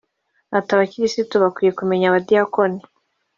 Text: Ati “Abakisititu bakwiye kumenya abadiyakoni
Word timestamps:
Ati 0.57 0.71
“Abakisititu 0.73 1.35
bakwiye 1.43 1.71
kumenya 1.79 2.05
abadiyakoni 2.07 2.79